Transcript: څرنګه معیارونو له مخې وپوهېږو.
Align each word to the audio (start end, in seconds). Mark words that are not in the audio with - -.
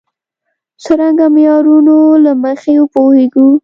څرنګه 0.83 1.25
معیارونو 1.35 1.97
له 2.23 2.31
مخې 2.43 2.73
وپوهېږو. 2.77 3.47